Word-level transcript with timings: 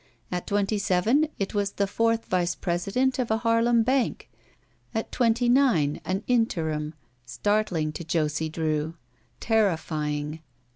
At 0.31 0.47
twenty 0.47 0.79
seven 0.79 1.27
it 1.37 1.53
was 1.53 1.73
the 1.73 1.85
fourth 1.85 2.25
vice 2.25 2.55
president 2.55 3.19
of 3.19 3.29
a 3.29 3.37
Harlem 3.37 3.83
bank. 3.83 4.31
At 4.95 5.11
twenty 5.11 5.47
nine 5.47 6.01
an 6.03 6.23
interim. 6.25 6.95
Startling 7.23 7.91
to 7.91 8.03
Josie 8.03 8.49
Drew. 8.49 8.95
Terrifying. 9.39 10.39